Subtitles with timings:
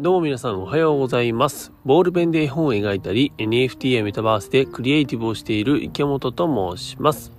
[0.00, 1.72] どうも皆さんおはようございます。
[1.84, 7.30] ボールペンで絵本を描いたり、NFT やメタバースでクリエイティブをしている池本と申します。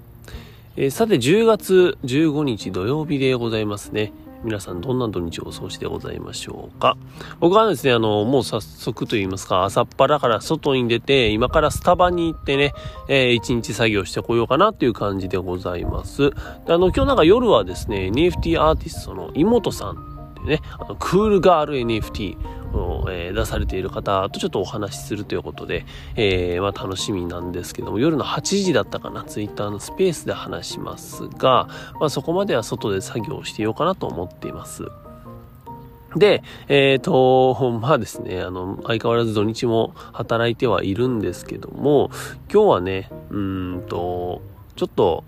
[0.75, 4.13] えーさて、10月15日土曜日でございますね。
[4.43, 6.97] 皆さんどんな土日をお過ごしでございましょうか。
[7.39, 12.73] 僕はですね、あの、もう早速と言いますか、朝っぱらから外に出て、今からスタバに行ってね、
[13.07, 16.29] えー一日作業してこようかなっていう感じでございます。
[16.67, 20.11] あの、今日なんか夜はですね、NFT アーティストの妹さん
[20.45, 22.37] ね、あのクールガール NFT
[22.73, 25.85] を、え出されている方とちょっとお話しするということで、
[26.15, 31.67] えーま楽しみなんですけども、夜の8時だったかな、ツイッターのスペースで話しますが、
[31.99, 34.85] まあそこまでは外で作業をしてようかなと思っています。
[36.15, 42.09] で、えっ、と、まあですね、あの、相変わらず土日も働いてはいるんですけども、
[42.51, 44.41] 今日はね、うんと、
[44.75, 45.23] ちょっと、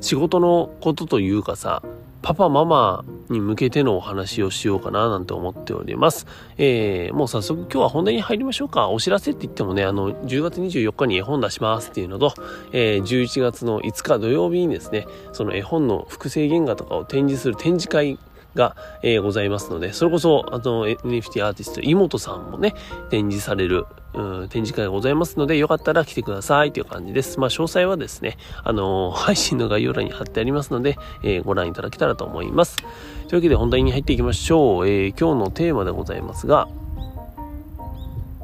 [0.00, 1.82] 仕事のことというかさ、
[2.28, 6.26] パパママに向けてのお話をしようかななんて思っております。
[6.58, 8.90] えー、もう早速今日は本題に入りましょうか。
[8.90, 12.34] お知らせって言ってもね、あの、10月24日に絵本出しますっていうのと、
[12.72, 18.18] えー、11月の5日土曜日にですね、その絵本の複製原画とかを展示する展示会
[18.54, 22.74] が、えーございますので、それこそ、あの、NFT アーティスト、妹さんもね、
[23.10, 27.38] 展示される、う展示会がございますので、よかったら来てくださいという感じです。
[27.38, 32.76] まあ、詳細はですね、あのー配信の概要欄に貼ってありますので、えーご覧いただけたらと思います。
[32.76, 32.86] とい
[33.32, 34.88] うわけで本題に入っていきましょう。
[34.88, 36.68] えー今日のテーマでございますが、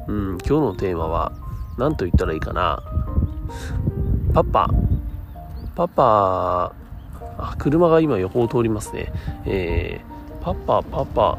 [0.07, 1.31] うん、今日のテーマは、
[1.77, 2.81] 何と言ったらいいかな。
[4.33, 4.69] パパ、
[5.75, 6.73] パパ、
[7.37, 9.11] あ、車が今横を通りますね。
[9.45, 11.37] えー、パパ、パパ、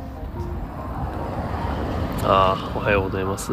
[2.25, 3.53] あおはようございます。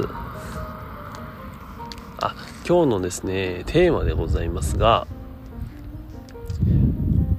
[2.19, 2.35] あ、
[2.67, 5.07] 今日のですね、テーマでございますが、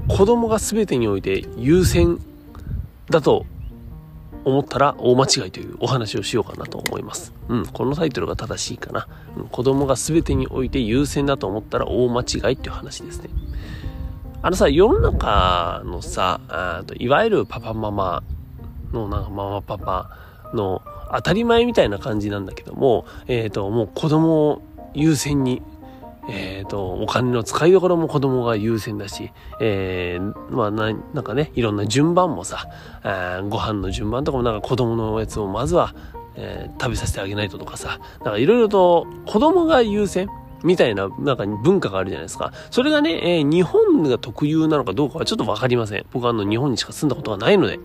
[0.09, 2.21] 子供が全てにおいて優先
[3.11, 3.47] だと
[4.45, 7.33] 思ったら大間違いというお話をしようかなと思います。
[7.49, 9.09] うん、このタイトルが正しいかな。
[9.37, 13.31] うん、子供が全てにおいて優先だと思ったら大間違いっていう話ですね。
[14.45, 16.39] あのさ、世の中のさ、
[16.99, 18.23] いわゆるパパママ
[18.93, 20.19] の、なんかママパパ
[20.53, 24.63] の当たり前みたいな感じなんだけども、えっ、と、もう子供を
[24.93, 25.63] 優先に、
[26.29, 32.69] えっ、と、お金の使いどころも子供が優先だし、えー、まあな、なんかね、いろんな順番もさ、
[33.03, 35.95] あーご飯の順番とかもなんか子供のやつをまずは、
[36.37, 40.29] えー食べさせてあげないととかさ、なんかいろいろと子供が優先
[40.65, 42.53] みたいな、なんか文化があるじゃないですか。
[42.71, 46.07] それがね、えー日本が特有なのかどうかはちょっとわかりません。
[46.13, 47.79] 僕はあの、日本にしか住んだことがないので。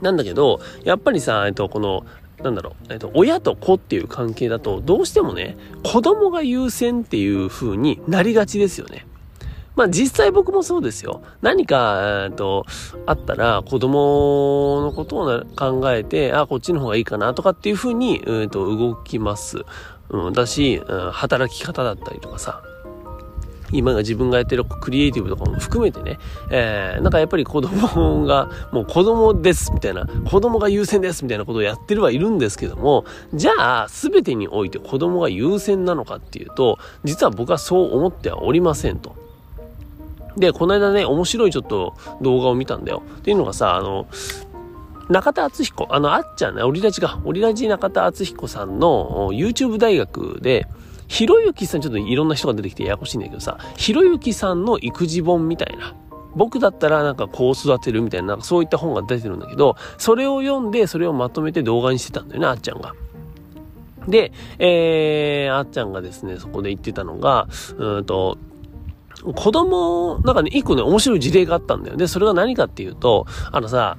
[0.00, 2.04] なんだけど、やっぱりさ、えっと、この、
[2.42, 9.06] なんだろう、えっと、親と子っていう関係だと、どうしてもね、子供が優先っていう風になりがちですよね。
[9.76, 11.22] まあ実際僕もそうですよ。
[11.42, 12.66] 何か、えっと、
[13.06, 19.64] あったら子供のことを考えて、あ、こっちの方がいいかなとかっていう風に、えっと、動きます。
[20.10, 22.62] うん、だし、うん働き方だったりとかさ。
[23.72, 26.18] 今が自分がやってるクリエイティブとかも含めてね、
[26.50, 39.14] えー、なんかやっぱり子供が、もう子供ですみたいな、子供が優先ですみたいなことをやってるはいるんですけども、じゃあ、すべてにおいて子供が優先なのかっていうと、実は僕はそう思ってはおりませんと。
[40.36, 43.02] で、この間ね、面白いちょっと動画を見たんだよ。
[43.18, 44.06] っていうのがさ、あの、
[45.10, 50.68] 中田敦彦、あの、あっちゃんね、オリラジが、オリラジ中田敦彦さんの YouTube 大学で、
[51.08, 55.94] ひろゆきさん、ちょっといろんな人が出てきてややこしいんだけどさ、ひろゆきさんの育児本みたいな。
[56.36, 62.94] 僕だったらなんかこう育てるみたいな、なんかそういった本が出てるんだけど、それを読んで、それをまとめて動画にしてたんだよね、あっちゃんが。
[64.06, 68.38] で、えー、あっちゃんがですね、そこで言ってたのが、うんと、
[69.34, 71.96] 子供、なんかね、一個ね、面白い事例があったんだよ。
[71.96, 73.98] で、それが何かっていうと、あのさ、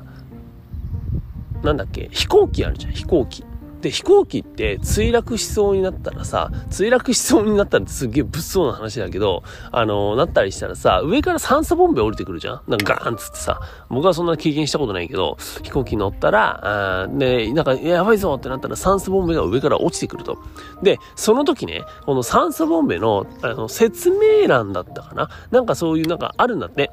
[1.64, 3.44] なんだっけ、飛行機あるじゃん、飛行機。
[3.82, 9.42] で、飛行機って墜落しそうになったらさ、墜落しそうになったらってすげえ物騒な話だけど、
[9.72, 12.62] あのなったりしたらさ、上から酸素ボンベ降りてくるじゃん？
[12.68, 13.60] なんかガーンっつってさ、
[13.90, 20.38] 僕はそんな経験したことないけど、飛行機乗ったら、あで、なんかやばいぞってなったら酸素ボンベが上から落ちてくると。
[20.84, 25.30] で、その時ね、この酸素ボンベの、あの、説明欄だったかな？
[25.50, 26.92] なんかそういうなんかあるんだって。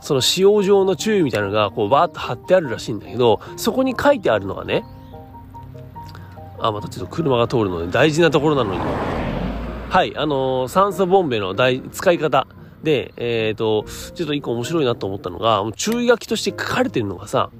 [0.00, 4.84] その使用上の注意みたいなのがこうバーッと貼ってあるらしいんだけど、そこに書いてあるのがね、
[6.60, 8.80] あ、またちょっと車が通るので大事なところなのに。
[9.88, 12.46] はい、あのー酸素ボンベの大使い方
[12.82, 17.50] で、えっ、と、ちょっと一個面白いなと思ったのが、注意書きとして書かれてるのがさ、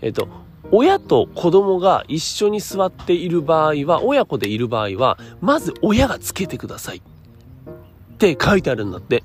[0.00, 0.28] えっ、と、
[0.72, 6.98] 親と子供が一緒に座っている場合は、親子でいる場合は、まず親がつけてください。
[6.98, 9.22] って書いてあるんだって。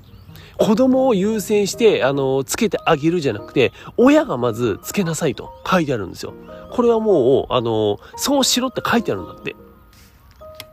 [0.58, 6.34] 子供を優先して、あの、つけてあげるじゃなくて、親がまずつけなさいと書いてあるんですよ。
[6.70, 9.56] これはもう、あの、そうしろって書いてあるんだって。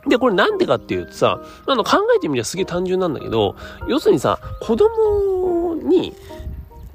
[0.08, 3.56] で、これなんでかっていうとさ、あの、考えてみりゃすげえ単純なんだけど、
[3.88, 6.14] 要するにさ、子供に、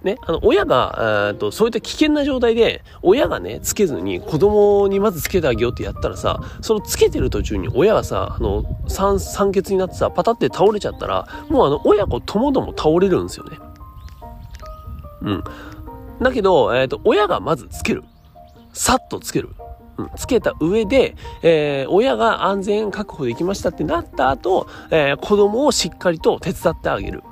[0.04, 13.58] ね、あの、親が、えっと、そういった危険な状態で、親がね、つけずに子供にまずつけてあげようってやったらさ、そのつけてる途中に親がさ、あの、酸、酸欠になってさ、パタって倒れちゃったら、もうあの、親子ともども倒れるんですよね。
[15.22, 15.44] うん。
[16.20, 18.04] だけど、えっ、ー、と、親がまずつける。
[18.72, 19.50] さっとつける。
[19.96, 27.22] うん、つけた上で、えー、親が安全確保できましたってなった後、えー、子供をしっかりと手伝ってあげる。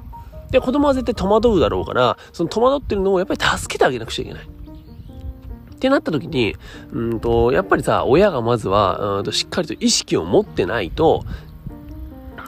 [0.52, 4.42] で、子供は絶対戸惑うだろうから、その戸惑ってるのをやっぱり助けてあげなくちゃいけない。
[4.44, 6.54] ってなった時に、
[6.92, 11.24] うんと、やっぱりさ、親がまずは、うんとしっかりと意識を持ってないと、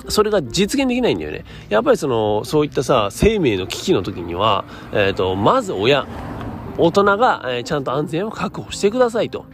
[0.09, 1.45] それが実現できないんだよね。
[1.71, 6.07] やっぱりその、そういったさ、生命の危機の時には、えっ、ー、と、まず親、
[6.77, 9.47] 大人が、えー、ちゃんと安全を確保してくださいと。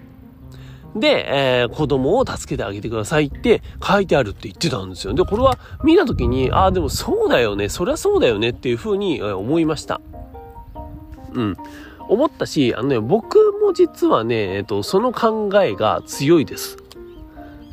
[0.96, 5.14] で、えー、子供を助けてあげてくださいって書いてあるって言ってたんですよ。
[5.14, 10.00] で、これは見た時に、ああ、でもそうだよね、そりゃそうだよねっていうふうに思いました。
[11.32, 11.56] うん。
[12.08, 16.76] 思ったし、あのね、僕も実はね、えっ、と、その考えが強いです。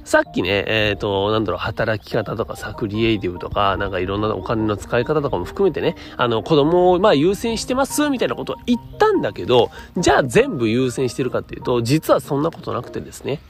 [0.07, 13.41] さっきね、えっ、ー、と、なんだろう、働き方とかさ、クリエイティブとか、なんかいろんなお金の使い方とかも含めてね、あの、子供を、まあ優先してます、みたいなことは言ったんだけど、じゃあ全部優先してるかっていうと、実はそんなことなくてですね。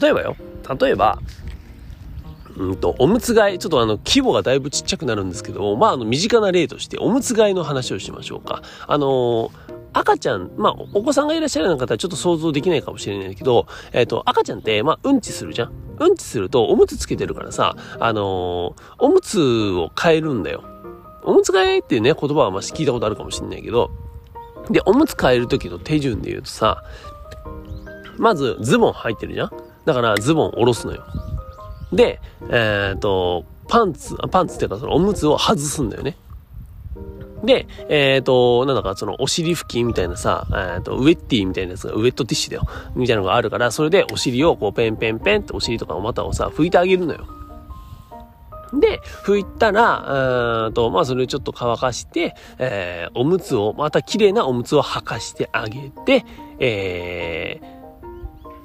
[0.00, 0.36] 例えばよ、
[0.80, 1.18] 例えば、
[2.56, 8.62] うんと、おむつ替え、ちょっとあの、規模がだいぶちっちゃくなるんですけど、まあ、あの、身近な例として、おむつ替えの話をしましょうか。
[8.86, 15.72] あのー赤ちゃん、まあ、お子さんがいらっしゃるような方はちょっと想像できないかもしれないけど、えっ、ー、と、赤ちゃんって、まあ、うんちするじゃん。
[15.98, 20.64] うんちすると、おむつつけてるからさ、あのー、おむつを変えるんだよ。
[21.22, 23.90] おむつ替えっていうね、言葉はまあ聞いたことあるかもしれないけど、
[24.70, 26.82] で、おむつ変える時の手順で言うとさ、
[28.18, 29.50] まず、ズボン履いてるじゃん
[29.84, 31.04] だから、ズボン下ろすのよ。
[31.92, 32.20] で、
[32.50, 36.16] えっ、ー、と、パンツ、パンツっていうかそのおむつを外すんだよね。
[37.44, 42.66] で、えっ、ー、と、なんだかそのお尻拭きみたいなさ、えっ、ー、と、ウェッティみたいなやつが、ウェットティッシュだよ。
[42.94, 47.26] みたいなのがあるから、それでお尻をこうペンペンペンってお尻とかお股をさ、拭いてあげるのよ。
[48.80, 56.24] で、拭いたら、うんと、まあ、それをちょっと乾かして、えー、おむつを、また綺麗なおむつを履かしてあげて、
[56.58, 57.60] え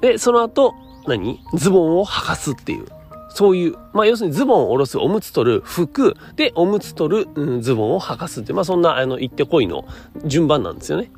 [0.00, 0.74] で、その後、
[1.06, 1.40] 何？
[1.54, 2.86] ズボンを履かすっていう。
[3.30, 9.84] そういう、まあ要するにズボンを下ろす、おむつ取る、服、で、おむつ取る、うん、ズボンを履かすって、まあそんな、あの、行ってこいの
[10.24, 11.10] 順番なんですよね。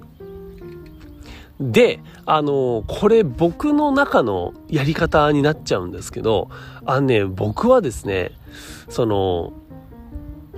[1.61, 6.49] で、あの、これ僕の中のやり方になっちゃうんですけど、
[6.85, 8.33] あのね、僕はですね、
[8.89, 9.53] その、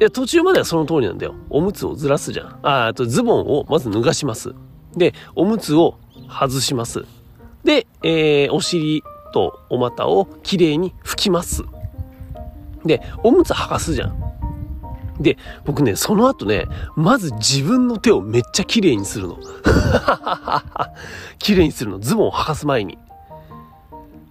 [0.01, 1.35] いや、途中まではその通りなんだよ。
[1.51, 2.59] おむつをずらすじゃん。
[2.63, 4.55] ああと、ズボンをまず脱がします。
[4.97, 5.99] で、おむつを
[6.29, 7.05] 外します。
[7.65, 9.03] で、えー、お尻
[9.35, 11.65] とお股をきれいに拭きます。
[12.85, 14.17] で、おむつ履かすじゃん。
[15.19, 19.39] で、僕ね、その後ね、まず自分の手をめっちゃ綺麗にするの。
[21.39, 21.99] 綺麗にするの。
[21.99, 22.97] ズボンを履かす前に。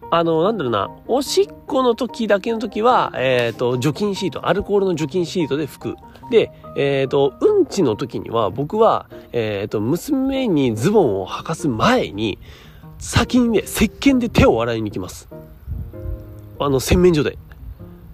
[0.09, 5.95] あの、なんだろうな、おしっこの時だけの時は、えっ、ー、と、除菌シート、アルコールの除菌シートで拭く。
[6.29, 12.37] で、えっ、ー、と、うんちの時には、僕は、えっ、ー、と、娘にズボンを履かす前に、
[13.03, 15.27] 先にね、石鹸で手を洗いに行きます。
[16.57, 17.37] あの、洗面所で。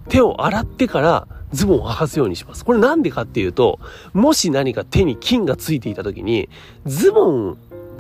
[0.10, 2.65] 手を洗ってからズボンを履かすようにします。
[2.65, 3.79] これなんでかっていうと、
[4.13, 6.50] もし何か手に菌がついていた時に、
[6.88, 7.58] ズボン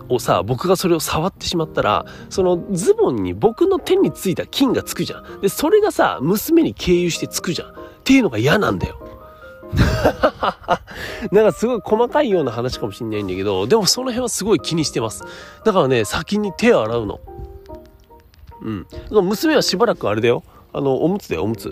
[0.09, 5.41] をさ、僕がそれを触ってしまったら、そのズボンに僕の手についた菌がつくじゃん。
[5.41, 7.69] で、それがさ、娘に経由してつくじゃん。
[7.69, 9.08] っていうのが嫌なんだよ。
[11.31, 15.23] なんかすごい細かいような話かもしんないんだけど、でもその辺はすごい気にしてます。
[15.63, 17.19] だからね、先に手を洗うの。
[18.61, 18.87] うん。
[19.23, 20.43] 娘はしばらくあれだよ。
[20.73, 21.69] あの、おむつだよ、おむつ。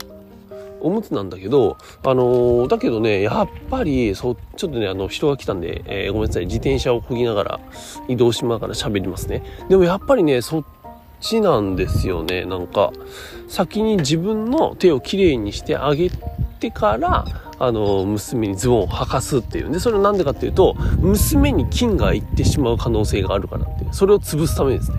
[0.79, 7.59] おむつなんだけど、あのー、だけどね、やっぱり、そう、ちょっとね、あの、人が来たんで、えー、ごめんなさい、自転車をこぎながら、
[8.07, 9.43] 移動しながら喋りますね。
[9.69, 10.65] でもやっぱりね、そっ
[11.19, 12.45] ちなんですよね。
[12.45, 12.91] なんか、
[13.47, 16.09] 先に自分の手をきれいにしてあげ
[16.57, 17.25] てから、
[17.59, 19.71] あの、娘にズボンを履かすっていう。
[19.71, 23.93] で、それはなんでかっていうと、娘に菌がいってしまう可能性があるからっていう。
[23.93, 24.97] それを潰すためですね。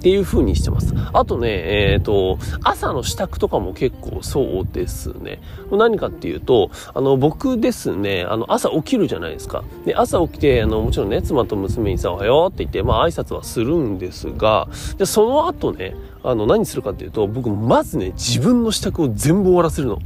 [0.00, 0.94] っていう風にしてます。
[1.12, 1.48] あとね、
[1.92, 5.42] えっ、ー、と、朝の支度とかも結構そうですね。
[5.70, 9.62] 何かっていうと、あの、僕ですね、あの、朝起きるじゃないですか。
[9.84, 19.98] で、朝起きて、あの、もちろんね、妻と娘にさ、おはようって言って、まあ挨拶はするんですが、で、その後ね、あの、何するかっていうと、僕、まずね、自分の支度を全部終わらせるの。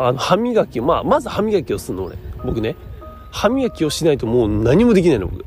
[0.00, 2.16] あの、歯磨き、まあ、まず歯磨きをするの、俺。
[2.44, 2.74] 僕ね。
[3.30, 5.44] 歯磨きをしないともう何もできないの、僕。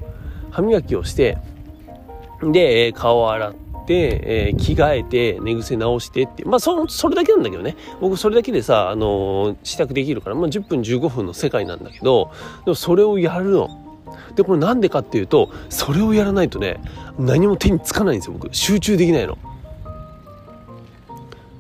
[0.51, 1.37] 歯磨きをして、
[2.41, 3.53] で、顔洗っ
[3.85, 6.43] て、えー、着替えて、寝癖直してって。
[6.45, 7.75] まあ、そ、それだけなんだけどね。
[8.01, 12.31] 僕、それだけでさ、あのー、支度できるから、まあ、10分15分の世界なんだけど、
[12.65, 13.69] でもそれをやるの。
[14.35, 16.79] で、これなんでかっていうと、それをやらないとね、
[17.17, 18.53] 何も手につかないんですよ、僕。
[18.53, 19.37] 集中できないの。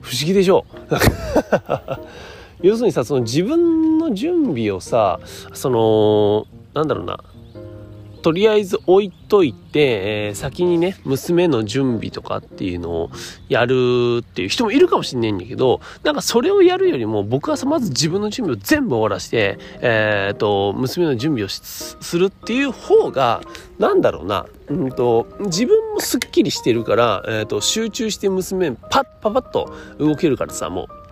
[0.01, 0.65] 不思議でしょ？
[2.61, 5.19] 要するにさその自分の準備をさ
[5.53, 7.19] そのなんだろうな
[8.25, 13.11] とりあえず置いといて、えー、先にね、娘の準備とかっていうのを
[13.49, 23.41] やるっていう人もいるかもしんないんだけど、なんかそれをやるよりも僕はさ、まず自分の準備を全部終わらして、えっ、ー、と、娘の準備をするっていう方が、
[23.77, 31.04] なんだろうな、うんと、自分もすっきりしてるから、えっ、ー、と、集中して娘パッパパッと動けるからさ、もう、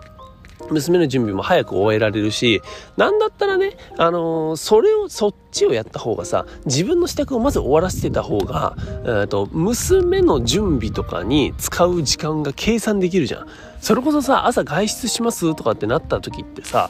[0.69, 2.61] 娘の準備も早く終えられるし、
[2.97, 13.47] なんだったらね、あのー、それを、そっちをやった方がさ、自分の支度をまず終わらせてた方が、えー、と、娘の準備とかに使う時間が計算できるじゃん。
[13.79, 16.89] それこそさ、朝外出しますとかってなった時ってさ、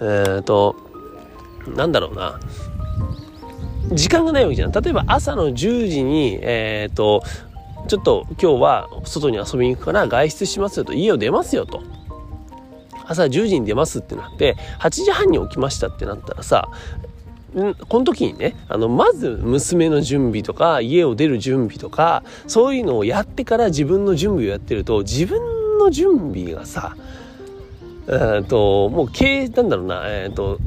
[0.00, 0.76] えっ、と、
[1.76, 2.40] なんだろうな、
[3.92, 4.72] 時間がないわけじゃん。
[4.72, 7.22] 例えば朝の10時に、えっ、と、
[7.88, 11.82] ちょっと今日は外に遊びに行くから外出しますよと、家を出ますよと。
[13.10, 16.68] 朝10時に出ますってなって、8時半に起きましたってなったらさ、
[17.88, 25.40] この時にね、あの、まず娘の準備とか、家を出る準備とか、そういうのをやってから自分の準備をやってると、自分
[25.78, 26.96] の準備がさ、
[28.08, 30.58] えっと、もう経営、なんだろうな、えっ、ー、と、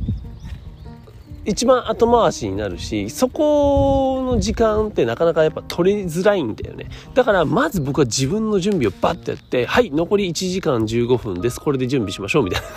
[1.46, 6.90] 一番後回しになるし、そこの時間ってなかなかやっぱ取りづらいんだよね。
[7.14, 11.60] だからまず僕は自分の準備をバッてやって、はい、残り1時間15分です。
[11.60, 12.68] これで準備しましょうみたいな。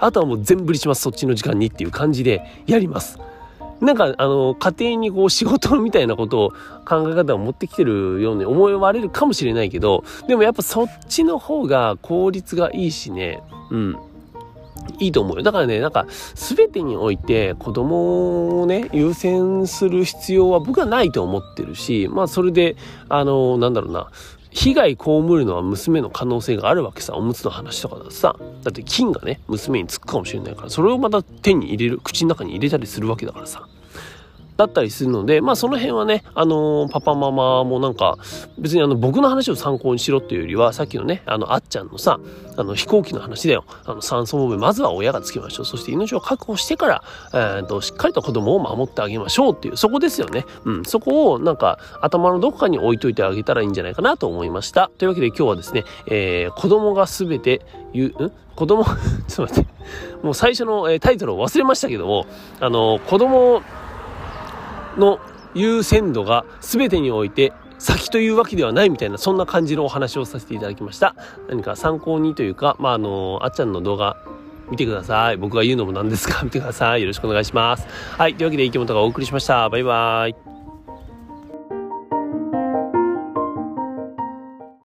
[0.06, 1.02] あとはもう全振りします。
[1.02, 3.18] そっちの時間にっていう感じでやります。
[3.80, 6.50] なんか、あの、家庭にこう仕事みたいなことを
[6.86, 13.96] 考え方を持ってきてるように思われるかもしれないけど、でもやっぱそっちの方が効率がいいしね、うん。
[14.98, 15.42] いいと思うよ。
[15.42, 22.76] だからね、なんか、全てにおいて子供をね、優先する必要は僕はないと思ってるし、まあそれで、
[23.08, 24.08] あの、なんだろうな、
[24.50, 27.14] 被害被るのは娘の可能性があるわけさ。
[27.14, 28.36] おむつの話とかだとさ。
[28.62, 33.68] だって金がね、娘につくかもしれないから、それをまた手に入れる、口の中に入れたりするわけだからさ。
[34.56, 38.16] だったりするので、まあその辺はね、あのー、パパママもなんか、
[38.58, 42.18] 別にあの僕の話を参考にしろっていうよりは、さっきのね、あのあっちゃんのさ、
[42.56, 43.64] あの飛行機の話だよ。
[43.84, 45.66] あの酸素ボベ、まずは親がつけましょう。
[45.66, 47.02] そして命を確保してから、
[47.34, 50.44] えー、と、しっかりと子供を守ってあげましょうっていう、そこですよね。
[50.64, 54.90] うん、そこをなんか頭のどこかに置いといてあげたらいいんじゃないかなと思いました。
[54.96, 57.60] というわけで今日はですね、えー、子供がすべて
[57.92, 58.32] 言う、ん？
[58.56, 58.84] 子供、
[59.28, 59.70] ちょっと待って。
[60.22, 62.26] もう最初の、えー、タイトルを忘れましたけども、
[62.58, 63.62] あの、子供
[64.98, 65.18] の
[65.54, 71.14] 優先度が全てにおいて先というわけではないみたいなそんな感じのお話をさせていただきました。
[71.48, 74.16] 何か参考にというかまああのあっちゃんの動画
[74.70, 75.36] 見てください。
[75.36, 77.00] 僕が言うのもなんですが見てください。
[77.02, 77.86] よろしくお願いします。
[78.18, 79.68] はいというわけで池本がお送りしました。
[79.68, 80.55] バイバーイ。